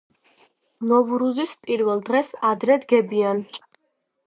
[0.91, 3.47] ნოვრუზის პირველ დღეს ადრე დგებიან.